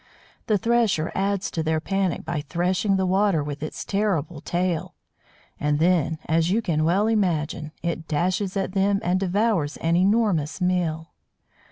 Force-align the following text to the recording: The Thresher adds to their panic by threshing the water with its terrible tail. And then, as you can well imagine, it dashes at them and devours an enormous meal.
The 0.47 0.57
Thresher 0.57 1.11
adds 1.13 1.51
to 1.51 1.61
their 1.61 1.79
panic 1.79 2.25
by 2.25 2.41
threshing 2.41 2.95
the 2.97 3.05
water 3.05 3.43
with 3.43 3.61
its 3.61 3.85
terrible 3.85 4.41
tail. 4.41 4.95
And 5.59 5.77
then, 5.77 6.17
as 6.25 6.49
you 6.49 6.59
can 6.59 6.83
well 6.83 7.05
imagine, 7.05 7.71
it 7.83 8.07
dashes 8.07 8.57
at 8.57 8.73
them 8.73 8.99
and 9.03 9.19
devours 9.19 9.77
an 9.77 9.95
enormous 9.95 10.59
meal. 10.59 11.11